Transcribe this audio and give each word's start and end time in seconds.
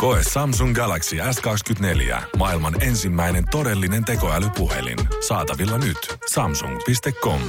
Koe 0.00 0.20
Samsung 0.32 0.74
Galaxy 0.74 1.16
S24. 1.16 2.22
Maailman 2.36 2.82
ensimmäinen 2.82 3.44
todellinen 3.50 4.04
tekoälypuhelin. 4.04 4.98
Saatavilla 5.28 5.78
nyt. 5.78 6.16
Samsung.com. 6.32 7.40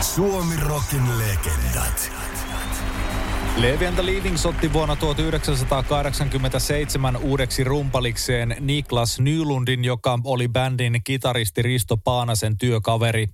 Suomi 0.00 0.56
Rockin 0.56 1.18
legendat. 1.18 2.12
Levi 3.56 3.86
and 3.86 3.94
the 3.94 4.06
Leadings 4.06 4.46
otti 4.46 4.72
vuonna 4.72 4.96
1987 4.96 7.16
uudeksi 7.16 7.64
rumpalikseen 7.64 8.56
Niklas 8.60 9.20
Nylundin, 9.20 9.84
joka 9.84 10.18
oli 10.24 10.48
bändin 10.48 11.00
kitaristi 11.04 11.62
Risto 11.62 11.96
Paanasen 11.96 12.58
työkaveri. 12.58 13.26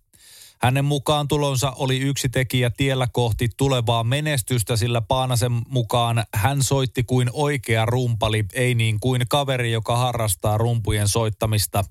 Hänen 0.64 0.84
mukaan 0.84 1.28
tulonsa 1.28 1.70
oli 1.70 1.98
yksi 1.98 2.28
tekijä 2.28 2.70
tiellä 2.70 3.08
kohti 3.12 3.48
tulevaa 3.56 4.04
menestystä, 4.04 4.76
sillä 4.76 5.00
Paanasen 5.00 5.52
mukaan 5.68 6.24
hän 6.34 6.62
soitti 6.62 7.02
kuin 7.02 7.30
oikea 7.32 7.86
rumpali, 7.86 8.44
ei 8.52 8.74
niin 8.74 9.00
kuin 9.00 9.22
kaveri, 9.28 9.72
joka 9.72 9.96
harrastaa 9.96 10.58
rumpujen 10.58 11.08
soittamista. 11.08 11.84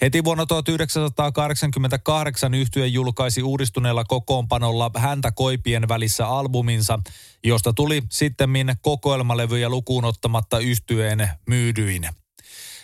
Heti 0.00 0.24
vuonna 0.24 0.46
1988 0.46 2.54
yhtye 2.54 2.86
julkaisi 2.86 3.42
uudistuneella 3.42 4.04
kokoonpanolla 4.04 4.90
häntä 4.96 5.32
koipien 5.32 5.88
välissä 5.88 6.28
albuminsa, 6.28 6.98
josta 7.44 7.72
tuli 7.72 8.02
sittemmin 8.10 8.74
kokoelmalevyjä 8.82 9.68
lukuun 9.68 10.04
ottamatta 10.04 10.58
yhtyeen 10.58 11.28
myydyin. 11.46 12.19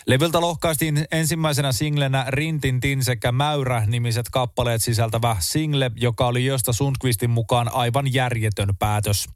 Levyltä 0.06 0.40
lohkaistiin 0.40 1.04
ensimmäisenä 1.12 1.72
singlenä 1.72 2.24
Rintintin 2.28 3.04
sekä 3.04 3.32
Mäyrä-nimiset 3.32 4.26
kappaleet 4.32 4.82
sisältävä 4.82 5.36
single, 5.40 5.90
joka 5.96 6.26
oli 6.26 6.44
Josta 6.44 6.72
Sundqvistin 6.72 7.30
mukaan 7.30 7.74
aivan 7.74 8.14
järjetön 8.14 8.76
päätös. 8.78 9.26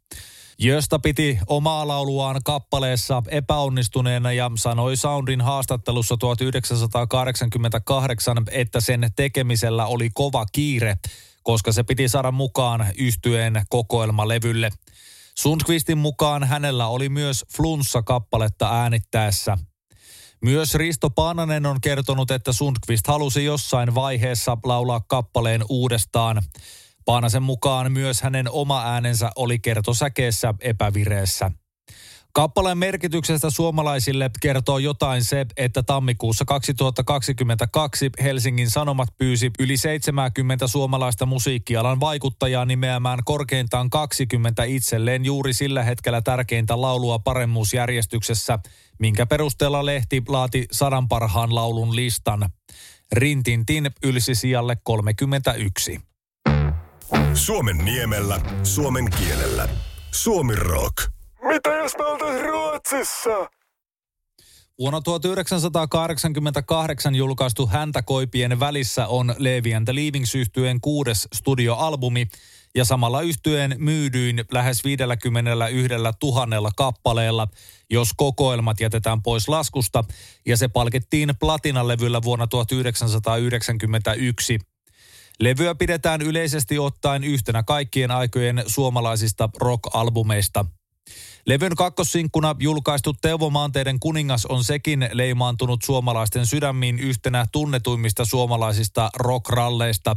Jösta 0.59 0.99
piti 0.99 1.39
omaa 1.47 1.89
lauluaan 1.89 2.41
kappaleessa 2.45 3.23
epäonnistuneena 3.29 4.33
ja 4.33 4.51
sanoi 4.55 4.97
Soundin 4.97 5.41
haastattelussa 5.41 6.17
1988, 6.17 8.37
että 8.51 8.81
sen 8.81 9.11
tekemisellä 9.17 9.87
oli 9.87 10.11
kova 10.15 10.47
kiire, 10.53 10.97
koska 11.43 11.73
se 11.73 11.83
piti 11.83 12.09
saada 12.09 12.31
mukaan 12.31 12.87
yhtyeen 12.99 13.62
kokoelmalevylle. 13.69 14.71
Sundqvistin 15.39 15.99
mukaan 15.99 16.45
hänellä 16.45 16.87
oli 16.87 17.09
myös 17.09 17.45
flunssa-kappaletta 17.57 18.81
äänittäessä. 18.81 19.59
Myös 20.45 20.75
Risto 20.75 21.11
Paananen 21.11 21.67
on 21.67 21.81
kertonut, 21.81 22.31
että 22.31 22.53
Sundqvist 22.53 23.07
halusi 23.07 23.45
jossain 23.45 23.95
vaiheessa 23.95 24.59
laulaa 24.65 25.01
kappaleen 25.01 25.65
uudestaan. 25.69 26.43
Paanasen 27.05 27.43
mukaan 27.43 27.93
myös 27.93 28.23
hänen 28.23 28.51
oma 28.51 28.83
äänensä 28.83 29.31
oli 29.37 29.59
kertosäkeessä 29.59 30.55
epävireessä. 30.61 31.51
Kappaleen 32.33 32.78
merkityksestä 32.78 33.50
suomalaisille 33.50 34.31
kertoo 34.41 34.78
jotain 34.78 35.25
se, 35.25 35.47
että 35.56 35.83
tammikuussa 35.83 36.45
2022 36.45 38.11
Helsingin 38.22 38.70
Sanomat 38.70 39.09
pyysi 39.19 39.50
yli 39.59 39.77
70 39.77 40.67
suomalaista 40.67 41.27
musiikkialan 41.27 42.00
vaikuttajaa 42.00 42.64
nimeämään 42.64 43.19
korkeintaan 43.25 43.91
20 43.91 44.64
itselleen 44.64 45.25
juuri 45.25 45.53
sillä 45.53 45.83
hetkellä 45.83 46.22
tärkeintä 46.22 46.81
laulua 46.81 47.19
paremmuusjärjestyksessä, 47.19 48.59
minkä 48.99 49.26
perusteella 49.26 49.87
lehti 49.87 50.22
laati 50.28 50.66
sadan 50.72 51.09
parhaan 51.09 51.55
laulun 51.55 51.97
listan. 51.97 52.50
Rintintin 53.12 53.91
ylsi 54.03 54.34
sijalle 54.34 54.76
31. 54.84 56.00
Suomen 57.34 57.78
niemellä, 57.78 58.41
suomen 58.62 59.10
kielellä. 59.10 59.69
Suomi 60.10 60.55
Rock. 60.56 61.19
Mitä 61.43 61.71
jos 61.71 61.93
me 61.99 62.05
oltais 62.05 62.43
Ruotsissa? 62.43 63.51
Vuonna 64.78 65.01
1988 65.01 67.15
julkaistu 67.15 67.67
Häntä 67.67 68.03
koipien 68.03 68.61
välissä 68.61 69.06
on 69.06 69.34
Levi 69.39 69.75
and 69.75 69.84
the 69.84 69.95
Leavings 69.95 70.34
yhtyeen 70.34 70.81
kuudes 70.81 71.29
studioalbumi 71.34 72.27
ja 72.75 72.84
samalla 72.84 73.23
yhtyeen 73.23 73.75
myydyin 73.79 74.45
lähes 74.53 74.84
51 74.84 75.29
tuhannella 76.21 76.71
kappaleella, 76.77 77.49
jos 77.91 78.11
kokoelmat 78.17 78.81
jätetään 78.81 79.23
pois 79.23 79.49
laskusta, 79.49 80.05
ja 80.47 80.56
se 80.56 80.69
palkittiin 80.69 81.33
platinalevyllä 81.41 82.23
vuonna 82.23 82.47
1991. 82.47 84.59
Levyä 85.41 85.75
pidetään 85.75 86.23
yleisesti 86.23 86.79
ottaen 86.79 87.25
yhtenä 87.25 87.62
kaikkien 87.62 88.11
aikojen 88.11 88.62
suomalaisista 88.67 89.49
rock-albumeista. 89.56 90.80
Levyn 91.47 91.77
kakkosinkkuna 91.77 92.56
julkaistu 92.59 93.12
Teuvo 93.12 93.50
Maanteiden 93.50 94.00
kuningas 94.00 94.47
on 94.47 94.65
sekin 94.65 95.09
leimaantunut 95.12 95.83
suomalaisten 95.83 96.47
sydämiin 96.47 96.99
yhtenä 96.99 97.47
tunnetuimmista 97.53 98.25
suomalaisista 98.25 99.11
rockralleista. 99.16 100.15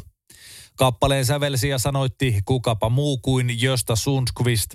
Kappaleen 0.77 1.25
sävelsi 1.25 1.69
ja 1.69 1.77
sanoitti 1.77 2.39
kukapa 2.45 2.89
muu 2.89 3.17
kuin 3.17 3.61
Josta 3.61 3.95
Sundqvist. 3.95 4.69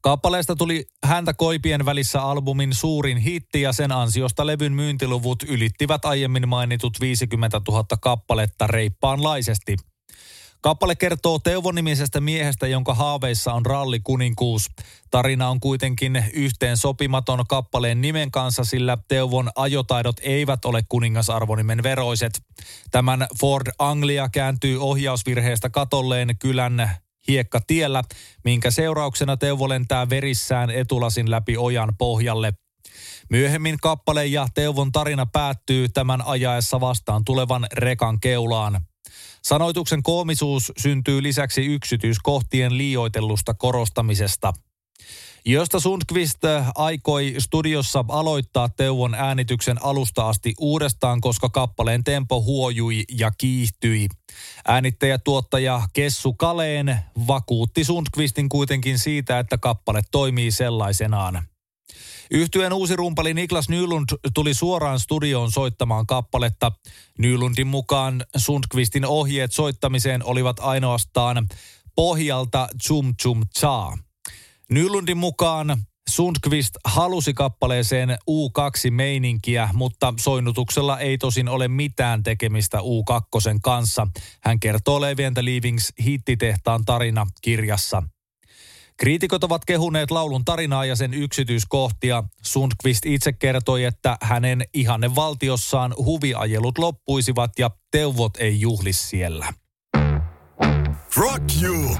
Kappaleesta 0.00 0.56
tuli 0.56 0.86
häntä 1.04 1.34
koipien 1.34 1.84
välissä 1.84 2.22
albumin 2.22 2.74
suurin 2.74 3.18
hitti 3.18 3.60
ja 3.60 3.72
sen 3.72 3.92
ansiosta 3.92 4.46
levyn 4.46 4.72
myyntiluvut 4.72 5.42
ylittivät 5.42 6.04
aiemmin 6.04 6.48
mainitut 6.48 7.00
50 7.00 7.60
000 7.68 7.84
kappaletta 8.00 8.66
reippaanlaisesti– 8.66 9.76
Kappale 10.64 10.94
kertoo 10.94 11.38
Teuvo-nimisestä 11.38 12.20
miehestä, 12.20 12.66
jonka 12.66 12.94
haaveissa 12.94 13.52
on 13.52 13.66
ralli 13.66 14.00
kuninkuus. 14.00 14.70
Tarina 15.10 15.48
on 15.48 15.60
kuitenkin 15.60 16.24
yhteen 16.32 16.76
sopimaton 16.76 17.44
kappaleen 17.48 18.00
nimen 18.00 18.30
kanssa, 18.30 18.64
sillä 18.64 18.98
Teuvon 19.08 19.50
ajotaidot 19.56 20.16
eivät 20.22 20.64
ole 20.64 20.84
kuningasarvonimen 20.88 21.82
veroiset. 21.82 22.32
Tämän 22.90 23.26
Ford 23.40 23.66
Anglia 23.78 24.28
kääntyy 24.28 24.82
ohjausvirheestä 24.82 25.70
katolleen 25.70 26.38
kylän 26.38 26.90
hiekkatiellä, 27.28 28.04
minkä 28.44 28.70
seurauksena 28.70 29.36
Teuvo 29.36 29.68
lentää 29.68 30.08
verissään 30.08 30.70
etulasin 30.70 31.30
läpi 31.30 31.56
ojan 31.56 31.92
pohjalle. 31.98 32.52
Myöhemmin 33.30 33.76
kappale 33.82 34.26
ja 34.26 34.46
Teuvon 34.54 34.92
tarina 34.92 35.26
päättyy 35.26 35.88
tämän 35.88 36.22
ajaessa 36.22 36.80
vastaan 36.80 37.24
tulevan 37.24 37.66
rekan 37.72 38.20
keulaan. 38.20 38.80
Sanoituksen 39.42 40.02
koomisuus 40.02 40.72
syntyy 40.78 41.22
lisäksi 41.22 41.66
yksityiskohtien 41.66 42.78
liioitellusta 42.78 43.54
korostamisesta. 43.54 44.52
Josta 45.46 45.80
Sundqvist 45.80 46.38
aikoi 46.74 47.34
studiossa 47.38 48.04
aloittaa 48.08 48.68
Teuvon 48.68 49.14
äänityksen 49.14 49.84
alusta 49.84 50.28
asti 50.28 50.54
uudestaan, 50.58 51.20
koska 51.20 51.48
kappaleen 51.48 52.04
tempo 52.04 52.42
huojui 52.42 53.04
ja 53.18 53.30
kiihtyi. 53.30 54.08
Äänittäjä-tuottaja 54.68 55.82
Kessu 55.92 56.32
Kaleen 56.32 56.98
vakuutti 57.26 57.84
Sundqvistin 57.84 58.48
kuitenkin 58.48 58.98
siitä, 58.98 59.38
että 59.38 59.58
kappale 59.58 60.02
toimii 60.10 60.50
sellaisenaan. 60.50 61.42
Yhtyeen 62.34 62.72
uusi 62.72 62.96
rumpali 62.96 63.34
Niklas 63.34 63.68
Nylund 63.68 64.08
tuli 64.34 64.54
suoraan 64.54 65.00
studioon 65.00 65.52
soittamaan 65.52 66.06
kappaletta. 66.06 66.72
Nylundin 67.18 67.66
mukaan 67.66 68.24
Sundqvistin 68.36 69.06
ohjeet 69.06 69.52
soittamiseen 69.52 70.24
olivat 70.24 70.56
ainoastaan 70.60 71.48
pohjalta 71.94 72.68
Chum 72.86 73.14
Chum 73.22 73.42
Cha. 73.58 73.98
Nylundin 74.70 75.16
mukaan 75.16 75.76
Sundqvist 76.10 76.74
halusi 76.84 77.34
kappaleeseen 77.34 78.10
U2-meininkiä, 78.10 79.68
mutta 79.72 80.14
soinnutuksella 80.20 80.98
ei 80.98 81.18
tosin 81.18 81.48
ole 81.48 81.68
mitään 81.68 82.22
tekemistä 82.22 82.78
U2 82.78 83.58
kanssa. 83.62 84.06
Hän 84.42 84.60
kertoo 84.60 85.00
Levi 85.00 85.22
Leavings 85.40 85.92
hittitehtaan 86.04 86.84
tarina 86.84 87.26
kirjassa. 87.42 88.02
Kriitikot 88.96 89.44
ovat 89.44 89.64
kehuneet 89.64 90.10
laulun 90.10 90.44
tarinaa 90.44 90.84
ja 90.84 90.96
sen 90.96 91.14
yksityiskohtia. 91.14 92.24
Sundqvist 92.42 93.06
itse 93.06 93.32
kertoi, 93.32 93.84
että 93.84 94.16
hänen 94.20 94.64
ihanne 94.74 95.14
valtiossaan 95.14 95.94
huviajelut 95.98 96.78
loppuisivat 96.78 97.58
ja 97.58 97.70
teuvot 97.90 98.36
ei 98.36 98.60
juhli 98.60 98.92
siellä. 98.92 99.52
Rock 101.16 101.44
you! 101.62 101.96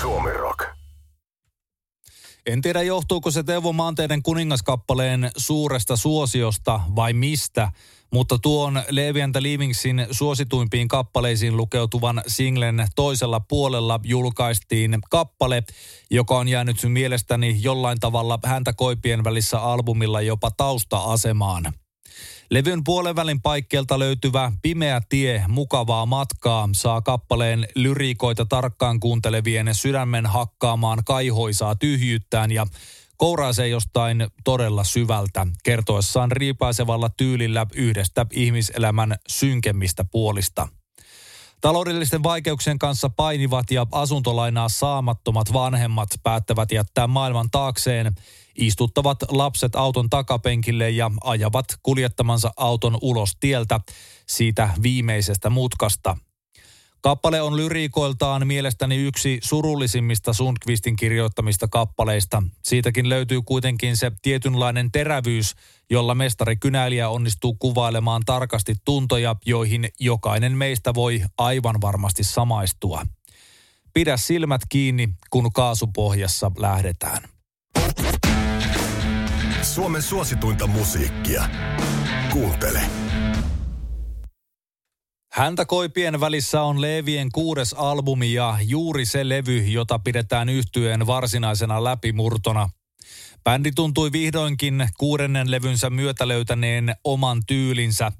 Suomi 0.00 0.30
Rock. 0.30 0.64
En 2.46 2.62
tiedä 2.62 2.82
johtuuko 2.82 3.30
se 3.30 3.42
Teuvo 3.42 3.72
Maanteiden 3.72 4.22
kuningaskappaleen 4.22 5.30
suuresta 5.36 5.96
suosiosta 5.96 6.80
vai 6.96 7.12
mistä, 7.12 7.72
mutta 8.12 8.38
tuon 8.38 8.82
Levi 8.90 9.22
and 9.22 9.36
Livingsin 9.40 10.06
suosituimpiin 10.10 10.88
kappaleisiin 10.88 11.56
lukeutuvan 11.56 12.22
singlen 12.26 12.86
toisella 12.96 13.40
puolella 13.40 14.00
julkaistiin 14.04 14.98
kappale, 15.10 15.62
joka 16.10 16.38
on 16.38 16.48
jäänyt 16.48 16.76
mielestäni 16.88 17.58
jollain 17.60 18.00
tavalla 18.00 18.38
häntä 18.44 18.72
koipien 18.72 19.24
välissä 19.24 19.60
albumilla 19.60 20.20
jopa 20.20 20.50
tausta-asemaan. 20.50 21.72
Levyn 22.50 22.84
puolenvälin 22.84 23.42
paikkeelta 23.42 23.98
löytyvä 23.98 24.52
Pimeä 24.62 25.00
tie, 25.08 25.44
mukavaa 25.48 26.06
matkaa 26.06 26.68
saa 26.72 27.02
kappaleen 27.02 27.68
lyriikoita 27.74 28.46
tarkkaan 28.46 29.00
kuuntelevien 29.00 29.74
sydämen 29.74 30.26
hakkaamaan 30.26 31.04
kaihoisaa 31.04 31.74
tyhjyyttään 31.74 32.52
ja 32.52 32.66
kouraisee 33.16 33.68
jostain 33.68 34.26
todella 34.44 34.84
syvältä, 34.84 35.46
kertoessaan 35.64 36.32
riipaisevalla 36.32 37.08
tyylillä 37.08 37.66
yhdestä 37.74 38.26
ihmiselämän 38.32 39.16
synkemmistä 39.28 40.04
puolista. 40.04 40.68
Taloudellisten 41.60 42.22
vaikeuksien 42.22 42.78
kanssa 42.78 43.10
painivat 43.10 43.70
ja 43.70 43.86
asuntolainaa 43.92 44.68
saamattomat 44.68 45.52
vanhemmat 45.52 46.08
päättävät 46.22 46.72
jättää 46.72 47.06
maailman 47.06 47.50
taakseen, 47.50 48.14
istuttavat 48.58 49.18
lapset 49.28 49.76
auton 49.76 50.10
takapenkille 50.10 50.90
ja 50.90 51.10
ajavat 51.24 51.66
kuljettamansa 51.82 52.50
auton 52.56 52.98
ulos 53.02 53.36
tieltä 53.40 53.80
siitä 54.26 54.70
viimeisestä 54.82 55.50
mutkasta. 55.50 56.16
Kappale 57.00 57.42
on 57.42 57.56
lyriikoiltaan 57.56 58.46
mielestäni 58.46 58.96
yksi 58.96 59.38
surullisimmista 59.42 60.32
Sundqvistin 60.32 60.96
kirjoittamista 60.96 61.68
kappaleista. 61.68 62.42
Siitäkin 62.62 63.08
löytyy 63.08 63.42
kuitenkin 63.42 63.96
se 63.96 64.12
tietynlainen 64.22 64.92
terävyys, 64.92 65.54
jolla 65.90 66.14
mestari 66.14 66.56
kynäilijä 66.56 67.08
onnistuu 67.08 67.54
kuvailemaan 67.54 68.22
tarkasti 68.26 68.74
tuntoja, 68.84 69.36
joihin 69.46 69.88
jokainen 70.00 70.52
meistä 70.52 70.94
voi 70.94 71.22
aivan 71.38 71.80
varmasti 71.80 72.24
samaistua. 72.24 73.02
Pidä 73.94 74.16
silmät 74.16 74.60
kiinni, 74.68 75.08
kun 75.30 75.52
kaasupohjassa 75.52 76.50
lähdetään. 76.58 77.22
Suomen 79.62 80.02
suosituinta 80.02 80.66
musiikkia. 80.66 81.48
Kuuntele. 82.32 83.05
Häntä 85.36 85.64
koipien 85.64 86.20
välissä 86.20 86.62
on 86.62 86.80
Leevien 86.80 87.28
kuudes 87.32 87.72
albumi 87.72 88.32
ja 88.32 88.58
juuri 88.62 89.06
se 89.06 89.28
levy, 89.28 89.58
jota 89.58 89.98
pidetään 89.98 90.48
yhtyeen 90.48 91.06
varsinaisena 91.06 91.84
läpimurtona. 91.84 92.68
Bändi 93.44 93.72
tuntui 93.72 94.12
vihdoinkin 94.12 94.88
kuudennen 94.98 95.50
levynsä 95.50 95.90
myötä 95.90 96.28
löytäneen 96.28 96.94
oman 97.04 97.42
tyylinsä. 97.46 98.12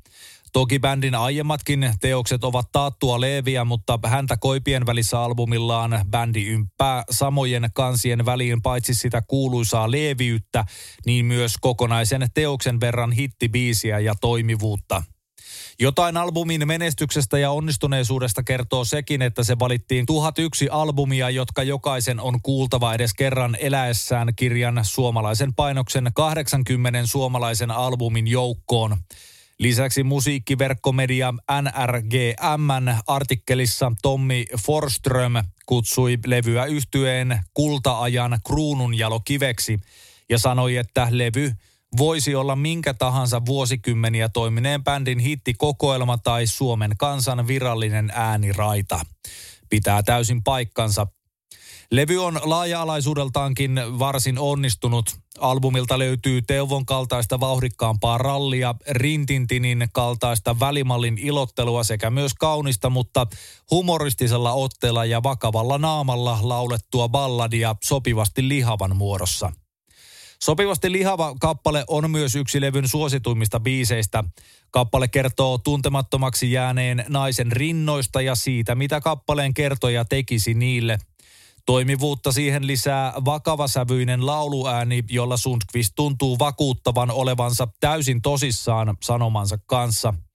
Toki 0.53 0.79
bändin 0.79 1.15
aiemmatkin 1.15 1.93
teokset 2.01 2.45
ovat 2.45 2.73
taattua 2.73 3.21
leeviä, 3.21 3.65
mutta 3.65 3.99
häntä 4.07 4.37
koipien 4.37 4.87
välissä 4.87 5.21
albumillaan 5.21 6.01
bändi 6.11 6.47
ympää 6.47 7.05
samojen 7.11 7.69
kansien 7.75 8.27
väliin 8.27 8.63
paitsi 8.63 8.95
sitä 8.95 9.23
kuuluisaa 9.29 9.91
leeviyttä, 9.91 10.65
niin 11.07 11.27
myös 11.27 11.55
kokonaisen 11.61 12.29
teoksen 12.35 12.81
verran 12.81 13.13
hittibiisiä 13.13 13.99
ja 13.99 14.15
toimivuutta– 14.21 15.03
jotain 15.79 16.17
albumin 16.17 16.69
menestyksestä 16.69 17.39
ja 17.39 17.51
onnistuneisuudesta 17.51 18.43
kertoo 18.43 18.85
sekin, 18.85 19.23
että 19.23 19.45
se 19.45 19.59
valittiin 19.59 20.07
1001 20.07 20.69
albumia, 20.69 21.31
jotka 21.31 21.63
jokaisen 21.63 22.21
on 22.21 22.43
kuultava 22.43 22.95
edes 22.95 23.15
kerran 23.15 23.57
eläessään 23.61 24.35
kirjan 24.37 24.81
suomalaisen 24.83 25.55
painoksen 25.55 26.11
80 26.15 27.07
suomalaisen 27.07 27.71
albumin 27.71 28.27
joukkoon. 28.27 28.97
Lisäksi 29.59 30.03
musiikkiverkkomedia 30.03 31.35
NRGMn 31.63 32.95
artikkelissa 33.07 33.93
Tommi 34.03 34.47
Forström 34.67 35.33
kutsui 35.67 36.19
levyä 36.27 36.65
yhtyeen 36.65 37.41
kultaajan 37.55 38.39
kruununjalokiveksi 38.47 39.79
ja 40.29 40.39
sanoi, 40.39 40.77
että 40.77 41.09
levy 41.11 41.53
voisi 41.99 42.35
olla 42.35 42.57
minkä 42.57 42.95
tahansa 42.95 43.47
vuosikymmeniä 43.47 44.29
toimineen 44.29 44.85
bändin 44.85 45.19
hittikokoelma 45.19 46.19
tai 46.19 46.47
Suomen 46.47 46.97
kansan 46.99 47.47
virallinen 47.47 48.13
ääniraita. 48.15 49.01
Pitää 49.69 50.03
täysin 50.03 50.43
paikkansa. 50.43 51.07
Levy 51.91 52.25
on 52.25 52.41
laaja-alaisuudeltaankin 52.43 53.81
varsin 53.99 54.39
onnistunut. 54.39 55.17
Albumilta 55.39 55.99
löytyy 55.99 56.43
Teuvon 56.43 56.87
kaltaista 56.87 57.41
vauhdikkaampaa 57.41 58.19
rallia, 58.19 58.75
Rintintinin 58.91 59.89
kaltaista 59.93 60.61
välimallin 60.61 61.19
ilottelua 61.19 61.85
sekä 61.85 62.11
myös 62.11 62.35
kaunista, 62.35 62.91
mutta 62.91 63.27
humoristisella 63.71 64.53
otteella 64.53 65.05
ja 65.05 65.23
vakavalla 65.23 65.79
naamalla 65.79 66.39
laulettua 66.43 67.09
balladia 67.09 67.77
sopivasti 67.85 68.49
lihavan 68.49 68.97
muodossa– 68.97 69.53
Sopivasti 70.43 70.93
lihava 70.93 71.35
kappale 71.41 71.85
on 71.89 72.11
myös 72.11 72.35
yksi 72.35 72.61
levyn 72.61 72.89
suosituimmista 72.89 73.61
biiseistä. 73.61 74.25
Kappale 74.71 75.09
kertoo 75.09 75.59
tuntemattomaksi 75.59 76.53
jääneen 76.53 77.05
naisen 77.09 77.53
rinnoista 77.53 78.21
ja 78.21 78.35
siitä, 78.35 78.75
mitä 78.75 79.01
kappaleen 79.01 79.55
kertoja 79.55 80.05
tekisi 80.05 80.55
niille. 80.55 80.99
Toimivuutta 81.67 82.33
siihen 82.33 82.67
lisää 82.67 83.13
vakavasävyinen 83.25 84.27
lauluääni, 84.27 85.05
jolla 85.11 85.37
Sundqvist 85.37 85.93
tuntuu 85.97 86.39
vakuuttavan 86.39 87.11
olevansa 87.11 87.69
täysin 87.81 88.23
tosissaan 88.23 88.97
sanomansa 89.03 89.59
kanssa– 89.67 90.15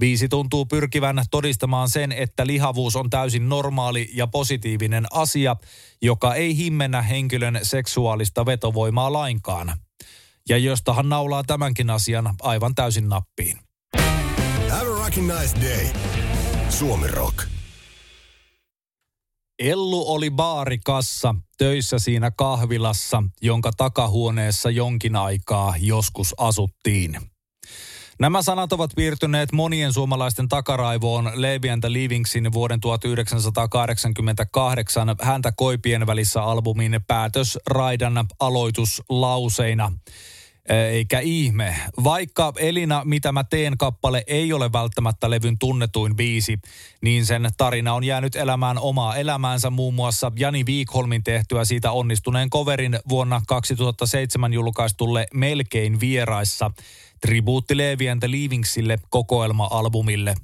Biisi 0.00 0.28
tuntuu 0.28 0.66
pyrkivän 0.66 1.24
todistamaan 1.30 1.88
sen, 1.88 2.12
että 2.12 2.46
lihavuus 2.46 2.96
on 2.96 3.10
täysin 3.10 3.48
normaali 3.48 4.10
ja 4.14 4.26
positiivinen 4.26 5.06
asia, 5.10 5.56
joka 6.02 6.34
ei 6.34 6.56
himmennä 6.56 7.02
henkilön 7.02 7.60
seksuaalista 7.62 8.46
vetovoimaa 8.46 9.12
lainkaan. 9.12 9.78
Ja 10.48 10.58
jostahan 10.58 11.08
naulaa 11.08 11.44
tämänkin 11.44 11.90
asian 11.90 12.34
aivan 12.42 12.74
täysin 12.74 13.08
nappiin. 13.08 13.58
Have 14.68 14.90
a 14.90 15.40
nice 15.40 15.60
day. 15.60 15.86
Suomi 16.68 17.08
Rock. 17.08 17.46
Ellu 19.58 20.12
oli 20.12 20.30
baarikassa 20.30 21.34
töissä 21.58 21.98
siinä 21.98 22.30
kahvilassa, 22.30 23.22
jonka 23.42 23.70
takahuoneessa 23.76 24.70
jonkin 24.70 25.16
aikaa 25.16 25.74
joskus 25.78 26.34
asuttiin. 26.38 27.29
Nämä 28.20 28.42
sanat 28.42 28.72
ovat 28.72 28.90
piirtyneet 28.96 29.52
monien 29.52 29.92
suomalaisten 29.92 30.48
takaraivoon 30.48 31.30
Levi 31.34 31.70
and 31.70 31.84
Livingsin 31.88 32.52
vuoden 32.52 32.80
1988 32.80 35.16
häntä 35.22 35.52
koipien 35.56 36.06
välissä 36.06 36.42
albumin 36.42 37.00
päätösraidan 37.06 38.26
aloituslauseina. 38.40 39.92
Eikä 40.68 41.20
ihme. 41.20 41.76
Vaikka 42.04 42.52
Elina, 42.56 43.02
mitä 43.04 43.32
mä 43.32 43.44
teen 43.44 43.78
kappale 43.78 44.24
ei 44.26 44.52
ole 44.52 44.72
välttämättä 44.72 45.30
levyn 45.30 45.58
tunnetuin 45.58 46.16
biisi, 46.16 46.58
niin 47.02 47.26
sen 47.26 47.50
tarina 47.56 47.94
on 47.94 48.04
jäänyt 48.04 48.36
elämään 48.36 48.78
omaa 48.78 49.16
elämäänsä 49.16 49.70
muun 49.70 49.94
muassa 49.94 50.32
Jani 50.36 50.66
Viikholmin 50.66 51.24
tehtyä 51.24 51.64
siitä 51.64 51.92
onnistuneen 51.92 52.50
coverin 52.50 52.98
vuonna 53.08 53.42
2007 53.48 54.52
julkaistulle 54.52 55.26
Melkein 55.34 56.00
vieraissa– 56.00 56.70
tribuutti 57.20 57.76
Levi 57.76 58.08
and 58.10 58.22
Leavingsille 58.26 58.98
kokoelma-albumille. 59.10 60.34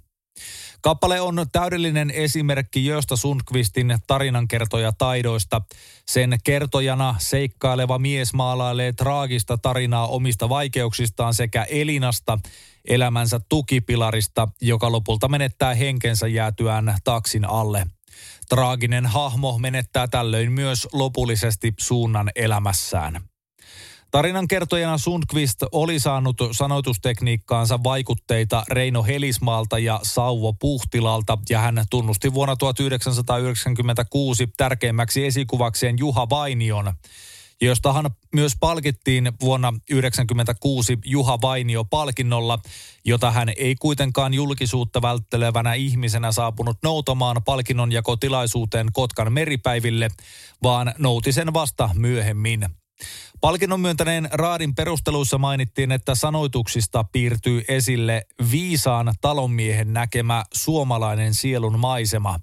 Kappale 0.87 1.21
on 1.21 1.47
täydellinen 1.52 2.11
esimerkki 2.11 2.87
Josta 2.87 3.16
Sundqvistin 3.16 3.99
tarinankertoja 4.07 4.93
taidoista. 4.99 5.62
Sen 6.09 6.38
kertojana 6.45 7.14
seikkaileva 7.19 7.99
mies 7.99 8.35
maalailee 8.35 8.93
traagista 8.93 9.59
tarinaa 9.59 10.07
omista 10.07 10.49
vaikeuksistaan 10.49 11.35
sekä 11.35 11.62
Elinasta, 11.62 12.38
elämänsä 12.88 13.40
tukipilarista, 13.49 14.49
joka 14.61 14.93
lopulta 14.93 15.28
menettää 15.28 15.75
henkensä 15.75 16.28
jäätyään 16.28 16.99
taksin 17.05 17.45
alle. 17.45 17.87
Traaginen 18.49 19.07
hahmo 19.07 19.59
menettää 19.59 20.09
tällöin 20.09 20.52
myös 20.52 20.88
lopullisesti 20.93 21.75
suunnan 21.78 22.31
elämässään. 22.37 23.21
Tarinan 24.16 24.49
kertojana 24.49 24.99
Sundqvist 24.99 25.56
oli 25.73 26.00
saanut 26.00 26.37
sanoitustekniikkaansa 26.52 27.78
vaikutteita 27.85 28.64
Reino 28.70 29.02
Helismaalta 29.02 29.78
ja 29.78 30.00
Sauvo 30.02 30.52
Puhtilalta 30.52 31.38
ja 31.50 31.58
hän 31.58 31.85
tunnusti 31.90 32.35
vuonna 32.35 32.56
1996 32.56 34.46
tärkeimmäksi 34.56 35.26
esikuvakseen 35.26 35.99
Juha 35.99 36.28
Vainion 36.30 36.92
josta 37.61 37.92
hän 37.92 38.06
myös 38.35 38.52
palkittiin 38.61 39.32
vuonna 39.40 39.68
1996 39.68 40.99
Juha 41.04 41.38
Vainio-palkinnolla, 41.42 42.58
jota 43.04 43.30
hän 43.30 43.49
ei 43.56 43.75
kuitenkaan 43.75 44.35
julkisuutta 44.35 45.02
välttelevänä 45.02 45.75
ihmisenä 45.75 46.32
saapunut 46.32 46.78
noutamaan 46.82 47.42
palkinnonjakotilaisuuteen 47.44 48.87
Kotkan 48.92 49.32
meripäiville, 49.32 50.08
vaan 50.62 50.94
nouti 50.99 51.32
sen 51.32 51.54
vasta 51.54 51.90
myöhemmin. 51.94 52.66
Palkinnon 53.40 53.80
myöntäneen 53.80 54.28
raadin 54.32 54.74
perusteluissa 54.74 55.38
mainittiin, 55.38 55.92
että 55.92 56.14
sanoituksista 56.14 57.04
piirtyy 57.04 57.64
esille 57.68 58.26
viisaan 58.50 59.14
talonmiehen 59.20 59.92
näkemä 59.92 60.44
suomalainen 60.54 61.34
sielun 61.34 61.78
maisema. 61.78 62.40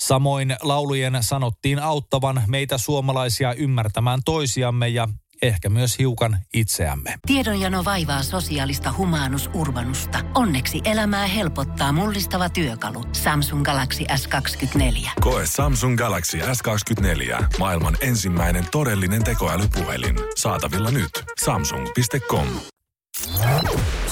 Samoin 0.00 0.56
laulujen 0.62 1.18
sanottiin 1.20 1.78
auttavan 1.78 2.42
meitä 2.46 2.78
suomalaisia 2.78 3.54
ymmärtämään 3.54 4.20
toisiamme 4.24 4.88
ja 4.88 5.08
ehkä 5.42 5.68
myös 5.68 5.98
hiukan 5.98 6.38
itseämme. 6.54 7.14
Tiedonjano 7.26 7.84
vaivaa 7.84 8.22
sosiaalista 8.22 8.94
humanus 8.96 9.50
urbanusta. 9.54 10.18
Onneksi 10.34 10.80
elämää 10.84 11.26
helpottaa 11.26 11.92
mullistava 11.92 12.48
työkalu. 12.48 13.04
Samsung 13.12 13.62
Galaxy 13.62 14.04
S24. 14.04 15.10
Koe 15.20 15.46
Samsung 15.46 15.96
Galaxy 15.98 16.38
S24. 16.38 17.44
Maailman 17.58 17.96
ensimmäinen 18.00 18.64
todellinen 18.70 19.24
tekoälypuhelin. 19.24 20.16
Saatavilla 20.36 20.90
nyt. 20.90 21.10
Samsung.com. 21.44 22.46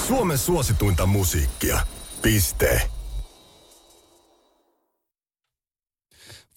Suomen 0.07 0.37
suosituinta 0.37 1.05
musiikkia. 1.05 1.79
Piste. 2.21 2.81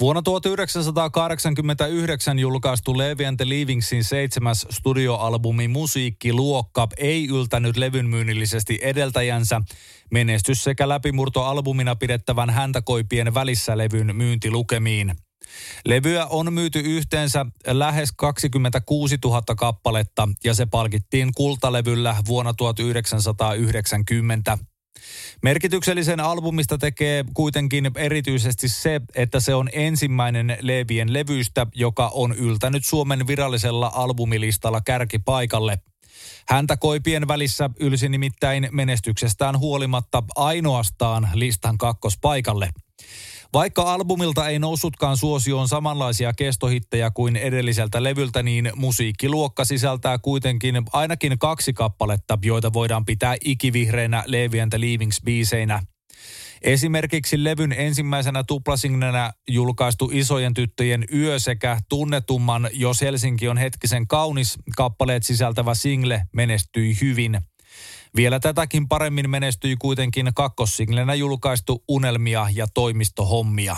Vuonna 0.04 0.22
1989 0.22 2.38
julkaistu 2.38 2.98
and 3.28 3.36
the 3.36 3.48
Leavingsin 3.48 4.04
seitsemäs 4.04 4.66
studioalbumi 4.70 5.68
Musiikkiluokka 5.68 6.88
ei 6.96 7.28
yltänyt 7.28 7.76
levyn 7.76 8.06
myynnillisesti 8.06 8.78
edeltäjänsä. 8.82 9.60
Menestys 10.10 10.64
sekä 10.64 10.88
läpimurtoalbumina 10.88 11.96
pidettävän 11.96 12.50
häntäkoipien 12.50 13.34
välissä 13.34 13.78
levyn 13.78 14.16
myyntilukemiin. 14.16 15.14
Levyä 15.84 16.26
on 16.26 16.52
myyty 16.52 16.80
yhteensä 16.80 17.46
lähes 17.66 18.12
26 18.16 19.18
000 19.24 19.42
kappaletta 19.56 20.28
ja 20.44 20.54
se 20.54 20.66
palkittiin 20.66 21.30
kultalevyllä 21.34 22.16
vuonna 22.26 22.54
1990. 22.54 24.58
Merkityksellisen 25.42 26.20
albumista 26.20 26.78
tekee 26.78 27.24
kuitenkin 27.34 27.90
erityisesti 27.96 28.68
se, 28.68 29.00
että 29.14 29.40
se 29.40 29.54
on 29.54 29.68
ensimmäinen 29.72 30.56
Levien 30.60 31.12
levyistä, 31.12 31.66
joka 31.74 32.10
on 32.14 32.32
yltänyt 32.32 32.84
Suomen 32.84 33.26
virallisella 33.26 33.92
albumilistalla 33.94 34.80
kärkipaikalle. 34.80 35.78
Häntä 36.48 36.76
koipien 36.76 37.28
välissä 37.28 37.70
ylsi 37.80 38.08
nimittäin 38.08 38.68
menestyksestään 38.72 39.58
huolimatta 39.58 40.22
ainoastaan 40.36 41.28
listan 41.34 41.78
kakkospaikalle. 41.78 42.70
Vaikka 43.54 43.92
albumilta 43.92 44.48
ei 44.48 44.58
noussutkaan 44.58 45.16
suosioon 45.16 45.68
samanlaisia 45.68 46.32
kestohittejä 46.32 47.10
kuin 47.10 47.36
edelliseltä 47.36 48.02
levyltä, 48.02 48.42
niin 48.42 48.72
musiikkiluokka 48.76 49.64
sisältää 49.64 50.18
kuitenkin 50.18 50.82
ainakin 50.92 51.38
kaksi 51.38 51.72
kappaletta, 51.72 52.38
joita 52.44 52.72
voidaan 52.72 53.04
pitää 53.04 53.36
ikivihreinä 53.44 54.24
Levi 54.26 54.60
and 54.60 54.70
the 54.70 54.80
Leavings 54.80 55.20
biiseinä. 55.24 55.82
Esimerkiksi 56.62 57.44
levyn 57.44 57.72
ensimmäisenä 57.72 58.44
tuplasignenä 58.44 59.32
julkaistu 59.48 60.10
Isojen 60.12 60.54
tyttöjen 60.54 61.04
yö 61.14 61.38
sekä 61.38 61.78
tunnetumman 61.88 62.68
Jos 62.72 63.00
Helsinki 63.00 63.48
on 63.48 63.56
hetkisen 63.56 64.06
kaunis 64.06 64.58
kappaleet 64.76 65.22
sisältävä 65.22 65.74
single 65.74 66.22
menestyi 66.32 66.96
hyvin– 67.00 67.38
vielä 68.16 68.40
tätäkin 68.40 68.88
paremmin 68.88 69.30
menestyi 69.30 69.76
kuitenkin 69.76 70.30
kakkossinglenä 70.34 71.14
julkaistu 71.14 71.84
Unelmia 71.88 72.48
ja 72.54 72.66
toimistohommia. 72.74 73.76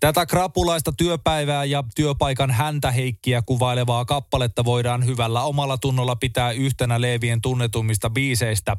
Tätä 0.00 0.26
krapulaista 0.26 0.92
työpäivää 0.92 1.64
ja 1.64 1.84
työpaikan 1.96 2.50
häntäheikkiä 2.50 3.42
kuvailevaa 3.46 4.04
kappaletta 4.04 4.64
voidaan 4.64 5.06
hyvällä 5.06 5.42
omalla 5.42 5.78
tunnolla 5.78 6.16
pitää 6.16 6.52
yhtenä 6.52 7.00
Leevien 7.00 7.40
tunnetummista 7.40 8.10
biiseistä. 8.10 8.76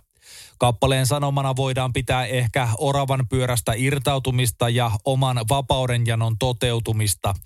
Kappaleen 0.57 1.05
sanomana 1.05 1.55
voidaan 1.55 1.93
pitää 1.93 2.25
ehkä 2.25 2.67
oravan 2.77 3.27
pyörästä 3.29 3.73
irtautumista 3.75 4.69
ja 4.69 4.91
oman 5.05 5.37
vapaudenjanon 5.49 6.37
toteutumista– 6.37 7.33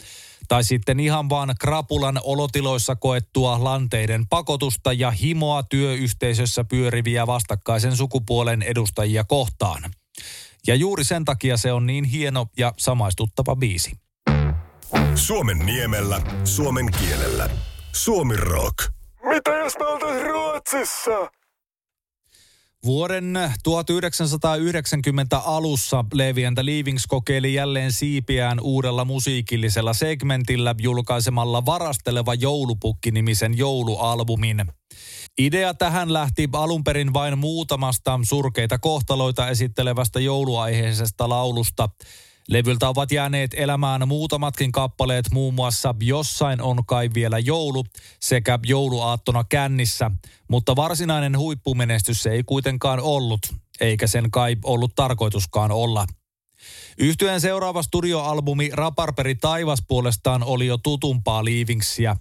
tai 0.48 0.64
sitten 0.64 1.00
ihan 1.00 1.30
vaan 1.30 1.56
krapulan 1.60 2.20
olotiloissa 2.24 2.96
koettua 2.96 3.64
lanteiden 3.64 4.28
pakotusta 4.28 4.94
ja 4.94 5.12
himoa 5.12 5.64
työyhteisössä 5.64 6.64
pyöriviä 6.64 7.28
vastakkaisen 7.28 7.96
sukupuolen 7.98 8.62
edustajia 8.62 9.24
kohtaan. 9.24 9.84
Ja 10.68 10.76
juuri 10.76 11.04
sen 11.04 11.26
takia 11.26 11.58
se 11.58 11.72
on 11.72 11.86
niin 11.86 12.04
hieno 12.04 12.48
ja 12.58 12.74
samaistuttava 12.78 13.56
biisi. 13.56 13.92
Suomen 15.16 15.58
niemellä, 15.66 16.22
suomen 16.44 16.92
kielellä. 16.92 17.50
Suomi 17.92 18.36
rock. 18.36 18.78
Mitä 19.30 19.52
jos 19.52 19.74
me 19.80 19.86
oltais 19.86 20.24
Ruotsissa? 20.24 21.32
Vuoden 22.86 23.40
1990 23.64 25.38
alussa 25.38 26.06
Levi 26.14 26.46
and 26.46 26.56
the 26.56 26.66
Leavings 26.66 27.08
kokeili 27.08 27.54
jälleen 27.54 27.92
siipiään 27.92 28.60
uudella 28.60 29.06
musiikillisella 29.06 29.94
segmentillä 29.94 30.76
julkaisemalla 30.82 31.66
Varasteleva 31.66 32.34
joulupukki-nimisen 32.34 33.58
joulualbumin. 33.58 34.66
Idea 35.38 35.74
tähän 35.74 36.14
lähti 36.14 36.50
alun 36.54 36.84
perin 36.84 37.14
vain 37.14 37.38
muutamasta 37.38 38.20
surkeita 38.24 38.80
kohtaloita 38.80 39.50
esittelevästä 39.50 40.20
jouluaiheisesta 40.20 41.30
laulusta– 41.30 41.90
Levyltä 42.50 42.90
ovat 42.90 43.12
jääneet 43.12 43.52
elämään 43.54 44.08
muutamatkin 44.08 44.72
kappaleet, 44.72 45.26
muun 45.32 45.54
muassa 45.54 45.96
Jossain 46.02 46.62
on 46.62 46.86
kai 46.86 47.10
vielä 47.14 47.40
joulu 47.40 47.86
sekä 48.20 48.60
Jouluaattona 48.66 49.44
kännissä, 49.44 50.12
mutta 50.48 50.76
varsinainen 50.76 51.38
huippumenestys 51.38 52.26
ei 52.26 52.44
kuitenkaan 52.44 53.00
ollut, 53.00 53.40
eikä 53.82 54.08
sen 54.08 54.32
kai 54.32 54.56
ollut 54.64 54.96
tarkoituskaan 54.96 55.72
olla. 55.72 56.06
Yhtyeen 56.98 57.42
seuraava 57.42 57.84
studioalbumi 57.84 58.70
Raparperi 58.74 59.36
taivas 59.36 59.80
puolestaan 59.88 60.44
oli 60.44 60.68
jo 60.68 60.78
tutumpaa 60.78 61.46
liivingsiä. 61.46 62.16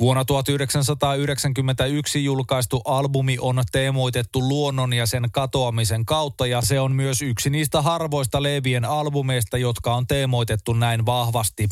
Vuonna 0.00 0.24
1991 0.24 2.24
julkaistu 2.24 2.82
albumi 2.84 3.36
on 3.40 3.62
teemoitettu 3.72 4.48
luonnon 4.48 4.92
ja 4.92 5.06
sen 5.06 5.28
katoamisen 5.32 6.04
kautta 6.04 6.46
ja 6.46 6.60
se 6.60 6.80
on 6.80 6.92
myös 6.92 7.22
yksi 7.22 7.50
niistä 7.50 7.82
harvoista 7.82 8.42
Levien 8.42 8.84
albumeista, 8.84 9.58
jotka 9.58 9.94
on 9.94 10.06
teemoitettu 10.06 10.72
näin 10.72 11.06
vahvasti. 11.06 11.68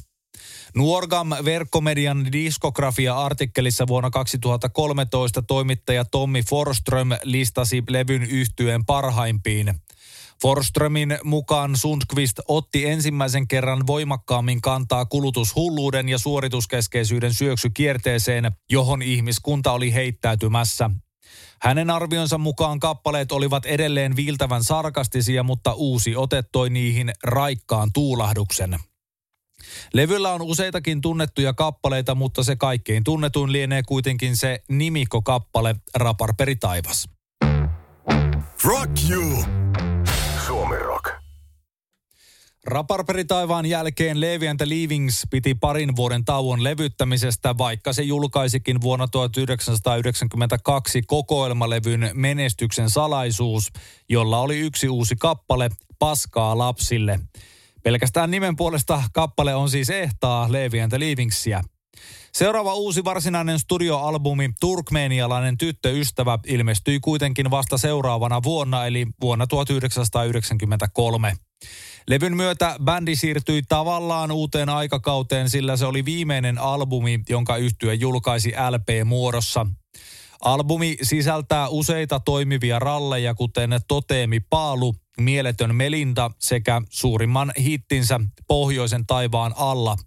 Nuorgam 0.74 1.30
verkkomedian 1.44 2.32
diskografia-artikkelissa 2.32 3.86
vuonna 3.86 4.10
2013 4.10 5.42
toimittaja 5.42 6.04
Tommi 6.04 6.42
Forström 6.42 7.08
listasi 7.22 7.82
levyn 7.88 8.22
yhtyeen 8.22 8.84
parhaimpiin. 8.84 9.74
Forströmin 10.44 11.18
mukaan 11.22 11.76
Sundqvist 11.76 12.40
otti 12.48 12.86
ensimmäisen 12.86 13.48
kerran 13.48 13.86
voimakkaammin 13.86 14.60
kantaa 14.60 15.04
kulutushulluuden 15.04 16.08
ja 16.08 16.18
suorituskeskeisyyden 16.18 17.34
syöksykierteeseen, 17.34 18.52
johon 18.70 19.02
ihmiskunta 19.02 19.72
oli 19.72 19.94
heittäytymässä. 19.94 20.90
Hänen 21.60 21.90
arvionsa 21.90 22.38
mukaan 22.38 22.80
kappaleet 22.80 23.32
olivat 23.32 23.66
edelleen 23.66 24.16
viiltävän 24.16 24.64
sarkastisia, 24.64 25.42
mutta 25.42 25.72
uusi 25.72 26.16
ote 26.16 26.44
toi 26.52 26.70
niihin 26.70 27.12
raikkaan 27.22 27.90
tuulahduksen. 27.94 28.78
Levyllä 29.92 30.32
on 30.32 30.42
useitakin 30.42 31.00
tunnettuja 31.00 31.52
kappaleita, 31.54 32.14
mutta 32.14 32.42
se 32.42 32.56
kaikkein 32.56 33.04
tunnetuin 33.04 33.52
lienee 33.52 33.82
kuitenkin 33.82 34.36
se 34.36 34.62
nimikko-kappale 34.68 35.76
Raparperi 35.94 36.56
taivas. 36.56 37.08
Rock 38.64 38.90
you! 39.10 39.44
Suomi 42.64 42.71
rock. 42.71 42.75
Raparperi 42.75 43.25
taivaan 43.25 43.66
jälkeen 43.66 44.21
Levi 44.21 44.49
and 44.49 44.59
the 44.59 44.68
Leavings 44.68 45.26
piti 45.30 45.54
parin 45.54 45.97
vuoden 45.97 46.25
tauon 46.25 46.64
levyttämisestä, 46.64 47.59
vaikka 47.59 47.92
se 47.92 48.02
julkaisikin 48.02 48.80
vuonna 48.80 49.09
1992 49.09 51.02
kokoelmalevyn 51.02 52.11
Menestyksen 52.14 52.90
salaisuus, 52.90 53.73
jolla 54.09 54.40
oli 54.40 54.59
yksi 54.59 54.88
uusi 54.88 55.16
kappale, 55.16 55.71
Paskaa 55.99 56.59
lapsille. 56.59 57.21
Pelkästään 57.83 58.30
nimen 58.30 58.56
puolesta 58.56 59.02
kappale 59.12 59.54
on 59.54 59.71
siis 59.71 59.90
ehtaa 59.90 60.52
Levi 60.52 60.80
and 60.80 60.90
the 60.90 61.00
Leavingsia. 61.00 61.62
Seuraava 62.34 62.74
uusi 62.74 63.04
varsinainen 63.04 63.58
studioalbumi, 63.58 64.50
Turkmeenialainen 64.60 65.58
tyttöystävä, 65.58 66.38
ilmestyi 66.46 67.00
kuitenkin 67.00 67.50
vasta 67.50 67.78
seuraavana 67.78 68.42
vuonna, 68.42 68.86
eli 68.86 69.06
vuonna 69.20 69.46
1993. 69.46 71.36
Levyn 72.08 72.36
myötä 72.36 72.76
bändi 72.84 73.16
siirtyi 73.16 73.62
tavallaan 73.68 74.30
uuteen 74.30 74.68
aikakauteen, 74.68 75.50
sillä 75.50 75.76
se 75.76 75.86
oli 75.86 76.04
viimeinen 76.04 76.58
albumi, 76.58 77.20
jonka 77.28 77.56
yhtye 77.56 77.94
julkaisi 77.94 78.52
LP-muodossa. 78.70 79.66
Albumi 80.40 80.96
sisältää 81.02 81.68
useita 81.68 82.20
toimivia 82.20 82.78
ralleja, 82.78 83.34
kuten 83.34 83.70
Toteemi 83.88 84.40
Paalu, 84.40 84.94
Mieletön 85.20 85.74
Melinda 85.74 86.30
sekä 86.38 86.82
suurimman 86.90 87.52
hittinsä 87.58 88.20
Pohjoisen 88.48 89.06
taivaan 89.06 89.54
alla– 89.56 89.96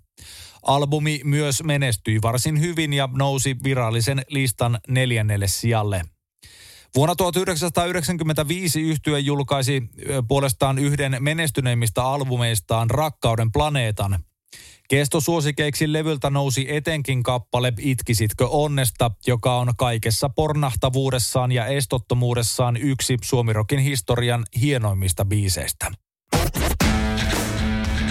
Albumi 0.64 1.22
myös 1.24 1.64
menestyi 1.64 2.22
varsin 2.22 2.60
hyvin 2.60 2.94
ja 2.94 3.10
nousi 3.12 3.56
virallisen 3.64 4.22
listan 4.30 4.80
neljännelle 4.88 5.48
sijalle. 5.48 6.02
Vuonna 6.96 7.16
1995 7.16 8.82
yhtye 8.82 9.20
julkaisi 9.20 9.84
puolestaan 10.28 10.78
yhden 10.78 11.18
menestyneimmistä 11.20 12.04
albumeistaan 12.04 12.90
Rakkauden 12.90 13.52
planeetan. 13.52 14.20
Kestosuosikeiksi 14.90 15.94
levyltä 15.94 16.30
nousi 16.30 16.66
etenkin 16.70 17.24
kappale 17.24 17.74
Itkisitkö 17.80 18.48
onnesta, 18.48 19.12
joka 19.28 19.58
on 19.58 19.74
kaikessa 19.78 20.30
pornahtavuudessaan 20.30 21.52
ja 21.52 21.66
estottomuudessaan 21.66 22.78
yksi 22.78 23.18
Suomirokin 23.24 23.80
historian 23.80 24.46
hienoimmista 24.62 25.26
biiseistä. 25.26 25.92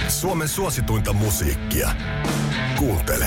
Suomen 0.08 0.48
suosituinta 0.48 1.12
musiikkia. 1.12 1.90
Kuuntele. 2.78 3.26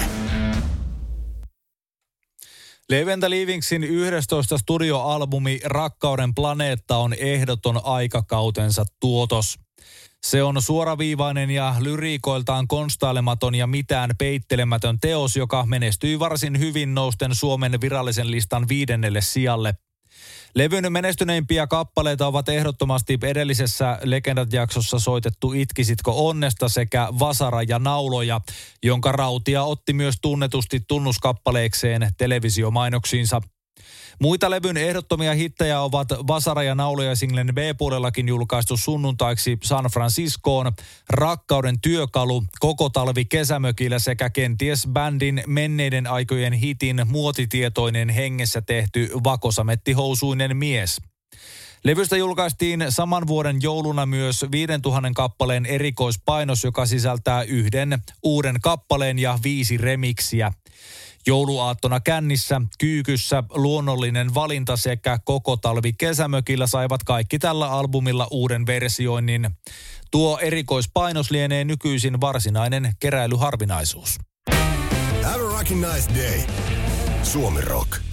Leventa 2.89 3.29
Livingsin 3.29 3.83
11 3.83 4.57
studioalbumi 4.57 5.59
Rakkauden 5.63 6.35
planeetta 6.35 6.97
on 6.97 7.13
ehdoton 7.13 7.81
aikakautensa 7.83 8.85
tuotos. 8.99 9.59
Se 10.23 10.43
on 10.43 10.61
suoraviivainen 10.61 11.49
ja 11.49 11.75
lyriikoiltaan 11.79 12.67
konstailematon 12.67 13.55
ja 13.55 13.67
mitään 13.67 14.11
peittelemätön 14.17 14.99
teos, 14.99 15.35
joka 15.35 15.65
menestyi 15.65 16.19
varsin 16.19 16.59
hyvin 16.59 16.95
nousten 16.95 17.35
Suomen 17.35 17.81
virallisen 17.81 18.31
listan 18.31 18.67
viidennelle 18.67 19.21
sijalle– 19.21 19.73
Levyn 20.55 20.93
menestyneimpiä 20.93 21.67
kappaleita 21.67 22.27
ovat 22.27 22.49
ehdottomasti 22.49 23.19
edellisessä 23.23 23.99
Legendat-jaksossa 24.03 24.99
soitettu 24.99 25.53
Itkisitko 25.53 26.27
onnesta 26.27 26.69
sekä 26.69 27.07
Vasara 27.19 27.63
ja 27.63 27.79
nauloja, 27.79 28.41
jonka 28.83 29.11
Rautia 29.11 29.63
otti 29.63 29.93
myös 29.93 30.15
tunnetusti 30.21 30.79
tunnuskappaleekseen 30.87 32.11
televisiomainoksiinsa. 32.17 33.41
Muita 34.21 34.49
levyn 34.49 34.77
ehdottomia 34.77 35.33
hittejä 35.33 35.81
ovat 35.81 36.07
Vasara 36.27 36.63
ja 36.63 36.75
nauloja 36.75 37.15
singlen 37.15 37.47
B-puolellakin 37.55 38.27
julkaistu 38.27 38.77
sunnuntaiksi 38.77 39.57
San 39.63 39.85
Franciscoon, 39.85 40.71
Rakkauden 41.09 41.81
työkalu, 41.81 42.43
Koko 42.59 42.89
talvi 42.89 43.25
kesämökillä 43.25 43.99
sekä 43.99 44.29
kenties 44.29 44.87
bändin 44.87 45.43
menneiden 45.47 46.07
aikojen 46.07 46.53
hitin 46.53 47.01
muotitietoinen 47.05 48.09
hengessä 48.09 48.61
tehty 48.61 49.09
vakosamettihousuinen 49.23 50.57
mies. 50.57 51.01
Levystä 51.83 52.17
julkaistiin 52.17 52.85
saman 52.89 53.27
vuoden 53.27 53.57
jouluna 53.61 54.05
myös 54.05 54.45
5000 54.51 55.11
kappaleen 55.15 55.65
erikoispainos, 55.65 56.63
joka 56.63 56.85
sisältää 56.85 57.43
yhden 57.43 58.01
uuden 58.23 58.55
kappaleen 58.61 59.19
ja 59.19 59.39
viisi 59.43 59.77
remiksiä. 59.77 60.53
Jouluaattona 61.27 61.99
kännissä, 61.99 62.61
kyykyssä, 62.79 63.43
luonnollinen 63.53 64.33
valinta 64.33 64.77
sekä 64.77 65.19
koko 65.25 65.57
talvi 65.57 65.93
kesämökillä 65.93 66.67
saivat 66.67 67.03
kaikki 67.03 67.39
tällä 67.39 67.71
albumilla 67.71 68.27
uuden 68.31 68.65
versioinnin. 68.65 69.49
Tuo 70.11 70.39
erikoispainos 70.41 71.31
lienee 71.31 71.63
nykyisin 71.63 72.21
varsinainen 72.21 72.93
keräilyharvinaisuus. 72.99 74.17
Have 75.23 75.43
a 75.43 75.93
nice 75.93 76.15
day. 76.15 76.41
Suomi 77.23 77.61
Rock. 77.61 78.08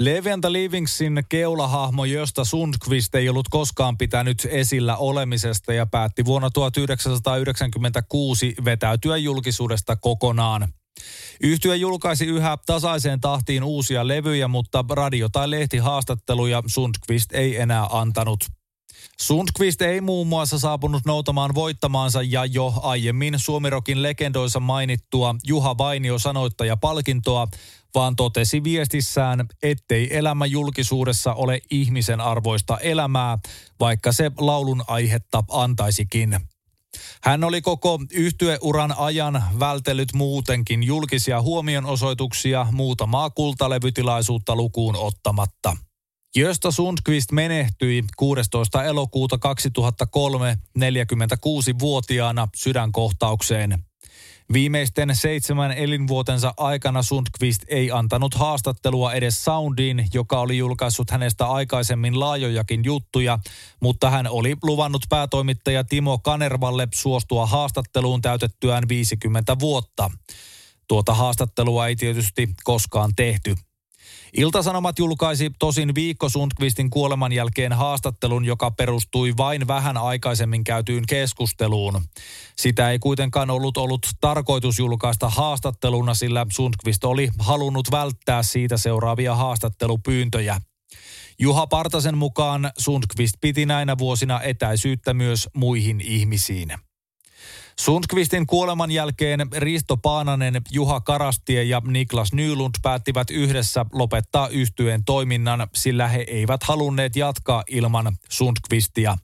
Levianta 0.00 0.52
Livingsin 0.52 1.22
keulahahmo 1.28 2.04
Josta 2.04 2.44
Sundqvist 2.44 3.14
ei 3.14 3.28
ollut 3.28 3.48
koskaan 3.50 3.98
pitänyt 3.98 4.46
esillä 4.50 4.96
olemisesta 4.96 5.72
ja 5.72 5.86
päätti 5.86 6.24
vuonna 6.24 6.50
1996 6.50 8.54
vetäytyä 8.64 9.16
julkisuudesta 9.16 9.96
kokonaan. 9.96 10.68
Yhtyö 11.40 11.76
julkaisi 11.76 12.26
yhä 12.26 12.58
tasaiseen 12.66 13.20
tahtiin 13.20 13.64
uusia 13.64 14.08
levyjä, 14.08 14.48
mutta 14.48 14.84
radio- 14.90 15.28
tai 15.28 15.50
lehtihaastatteluja 15.50 16.62
Sundqvist 16.66 17.32
ei 17.32 17.60
enää 17.60 17.86
antanut. 17.90 18.44
Sundqvist 19.20 19.82
ei 19.82 20.00
muun 20.00 20.26
muassa 20.26 20.58
saapunut 20.58 21.02
noutamaan 21.06 21.54
voittamaansa 21.54 22.22
ja 22.22 22.44
jo 22.44 22.74
aiemmin 22.82 23.38
Suomirokin 23.38 24.02
legendoissa 24.02 24.60
mainittua 24.60 25.34
Juha 25.46 25.78
Vainio 25.78 26.18
sanoittaja 26.18 26.76
palkintoa, 26.76 27.48
vaan 27.94 28.16
totesi 28.16 28.64
viestissään, 28.64 29.46
ettei 29.62 30.16
elämä 30.16 30.46
julkisuudessa 30.46 31.34
ole 31.34 31.60
ihmisen 31.70 32.20
arvoista 32.20 32.78
elämää, 32.78 33.38
vaikka 33.80 34.12
se 34.12 34.30
laulun 34.38 34.84
aihetta 34.86 35.44
antaisikin. 35.48 36.40
Hän 37.22 37.44
oli 37.44 37.62
koko 37.62 37.98
yhtyeuran 38.12 38.94
ajan 38.98 39.44
vältellyt 39.58 40.12
muutenkin 40.12 40.82
julkisia 40.82 41.42
huomionosoituksia 41.42 42.66
muutamaa 42.72 43.30
kultalevytilaisuutta 43.30 44.56
lukuun 44.56 44.96
ottamatta. 44.96 45.76
Josta 46.36 46.70
Sundqvist 46.70 47.32
menehtyi 47.32 48.04
16. 48.16 48.84
elokuuta 48.84 49.38
2003 49.38 50.58
46-vuotiaana 50.78 52.48
sydänkohtaukseen. 52.56 53.84
Viimeisten 54.52 55.16
seitsemän 55.16 55.72
elinvuotensa 55.72 56.54
aikana 56.56 57.02
Sundqvist 57.02 57.62
ei 57.68 57.90
antanut 57.90 58.34
haastattelua 58.34 59.12
edes 59.12 59.44
Soundiin, 59.44 60.06
joka 60.14 60.40
oli 60.40 60.58
julkaissut 60.58 61.10
hänestä 61.10 61.46
aikaisemmin 61.46 62.20
laajojakin 62.20 62.84
juttuja, 62.84 63.38
mutta 63.80 64.10
hän 64.10 64.26
oli 64.26 64.56
luvannut 64.62 65.02
päätoimittaja 65.08 65.84
Timo 65.84 66.18
Kanervalle 66.18 66.88
suostua 66.94 67.46
haastatteluun 67.46 68.22
täytettyään 68.22 68.88
50 68.88 69.56
vuotta. 69.60 70.10
Tuota 70.88 71.14
haastattelua 71.14 71.86
ei 71.86 71.96
tietysti 71.96 72.48
koskaan 72.64 73.10
tehty. 73.16 73.54
Iltasanomat 74.36 74.98
julkaisi 74.98 75.50
tosin 75.58 75.94
viikko 75.94 76.28
Sundqvistin 76.28 76.90
kuoleman 76.90 77.32
jälkeen 77.32 77.72
haastattelun, 77.72 78.44
joka 78.44 78.70
perustui 78.70 79.34
vain 79.36 79.66
vähän 79.68 79.96
aikaisemmin 79.96 80.64
käytyyn 80.64 81.06
keskusteluun. 81.06 82.02
Sitä 82.56 82.90
ei 82.90 82.98
kuitenkaan 82.98 83.50
ollut 83.50 83.76
ollut 83.76 84.08
tarkoitus 84.20 84.78
julkaista 84.78 85.28
haastatteluna, 85.28 86.14
sillä 86.14 86.46
Sundqvist 86.52 87.04
oli 87.04 87.28
halunnut 87.38 87.90
välttää 87.90 88.42
siitä 88.42 88.76
seuraavia 88.76 89.34
haastattelupyyntöjä. 89.34 90.60
Juha 91.38 91.66
Partasen 91.66 92.18
mukaan 92.18 92.70
Sundqvist 92.78 93.34
piti 93.40 93.66
näinä 93.66 93.98
vuosina 93.98 94.40
etäisyyttä 94.40 95.14
myös 95.14 95.48
muihin 95.54 96.00
ihmisiin. 96.00 96.68
Sundqvistin 97.80 98.46
kuoleman 98.46 98.90
jälkeen 98.90 99.40
Risto 99.56 99.96
Paananen, 99.96 100.62
Juha 100.70 101.00
Karastie 101.00 101.62
ja 101.62 101.82
Niklas 101.86 102.32
Nylund 102.32 102.74
päättivät 102.82 103.30
yhdessä 103.30 103.86
lopettaa 103.92 104.48
yhtyeen 104.48 105.04
toiminnan, 105.04 105.66
sillä 105.74 106.08
he 106.08 106.24
eivät 106.28 106.62
halunneet 106.62 107.16
jatkaa 107.16 107.64
ilman 107.70 108.16
Sundqvistia. 108.28 109.18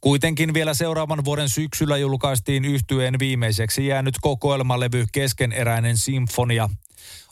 Kuitenkin 0.00 0.54
vielä 0.54 0.74
seuraavan 0.74 1.24
vuoden 1.24 1.48
syksyllä 1.48 1.96
julkaistiin 1.96 2.64
yhtyeen 2.64 3.18
viimeiseksi 3.18 3.86
jäänyt 3.86 4.14
kokoelmalevy 4.20 5.06
Keskeneräinen 5.12 5.96
sinfonia. 5.96 6.68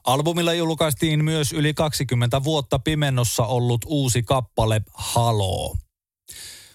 Albumilla 0.04 0.52
julkaistiin 0.52 1.24
myös 1.24 1.52
yli 1.52 1.74
20 1.74 2.44
vuotta 2.44 2.78
pimennossa 2.78 3.46
ollut 3.46 3.80
uusi 3.86 4.22
kappale 4.22 4.82
Haloo. 4.94 5.76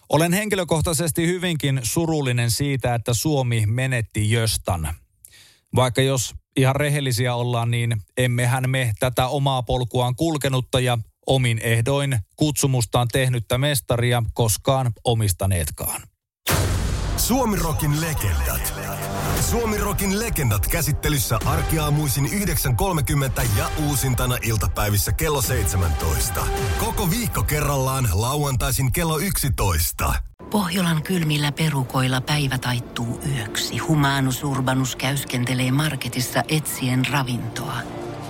Olen 0.10 0.34
henkilökohtaisesti 0.34 1.28
hyvinkin 1.28 1.80
surullinen 1.84 2.52
siitä, 2.52 2.96
että 2.96 3.14
Suomi 3.14 3.66
menetti 3.66 4.32
Jöstan. 4.32 4.96
Vaikka 5.76 6.02
jos 6.02 6.36
ihan 6.58 6.76
rehellisiä 6.76 7.36
ollaan, 7.36 7.72
niin 7.72 8.02
emmehän 8.18 8.70
me 8.70 8.94
tätä 9.00 9.28
omaa 9.28 9.64
polkuaan 9.64 10.16
kulkenutta 10.16 10.80
ja 10.80 10.98
omin 11.28 11.60
ehdoin 11.64 12.20
kutsumustaan 12.36 13.08
tehnyttä 13.12 13.58
mestaria 13.58 14.24
koskaan 14.34 14.92
omistaneetkaan. 15.04 16.02
Suomirokin 17.30 18.02
legendat. 18.02 18.74
Suomirokin 19.50 20.20
legendat 20.20 20.68
käsittelyssä 20.68 21.40
arkiaamuisin 21.46 22.26
9.30 22.26 23.48
ja 23.58 23.70
uusintana 23.88 24.38
iltapäivissä 24.42 25.12
kello 25.12 25.42
17. 25.42 26.46
Koko 26.80 27.10
viikko 27.10 27.44
kerrallaan 27.44 28.10
lauantaisin 28.14 28.92
kello 28.92 29.20
11. 29.20 30.14
Pohjolan 30.50 31.04
kylmillä 31.04 31.52
perukoilla 31.52 32.22
päivä 32.22 32.58
taittuu 32.58 33.22
yöksi. 33.36 33.78
Humanus 33.78 34.44
Urbanus 34.44 34.96
käyskentelee 34.96 35.72
marketissa 35.72 36.44
etsien 36.48 37.06
ravintoa. 37.12 37.78